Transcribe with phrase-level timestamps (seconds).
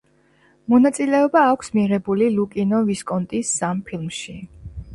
[0.73, 4.39] მონაწილეობა აქვს მიღებული ლუკინო ვისკონტის სამ ფილმში.